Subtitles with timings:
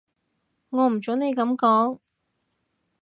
[0.69, 1.99] 我唔準你噉講